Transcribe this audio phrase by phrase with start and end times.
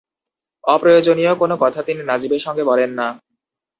[0.63, 3.07] অপ্রয়োজনীয় কোনো কথা তিনি নাজিমের সঙ্গে বলেন না।